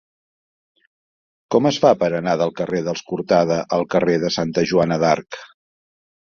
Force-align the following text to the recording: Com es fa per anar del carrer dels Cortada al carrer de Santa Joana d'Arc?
Com 1.55 1.69
es 1.71 1.77
fa 1.83 1.91
per 1.99 2.09
anar 2.21 2.33
del 2.43 2.55
carrer 2.61 2.81
dels 2.89 3.05
Cortada 3.13 3.61
al 3.79 3.87
carrer 3.95 4.19
de 4.27 4.35
Santa 4.41 4.67
Joana 4.73 5.01
d'Arc? 5.07 5.43